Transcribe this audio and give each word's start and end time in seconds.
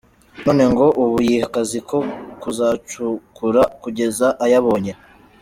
None 0.45 0.63
ngo 0.71 0.85
ubu 1.01 1.15
yihaye 1.27 1.45
akazi 1.47 1.79
ko 1.89 1.97
kuzacukura 2.41 3.61
kugeza 3.81 4.27
ayabonye. 4.45 4.93